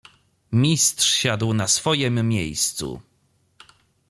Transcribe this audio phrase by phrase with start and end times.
[0.51, 3.01] "Mistrz siadł na swojem miejscu."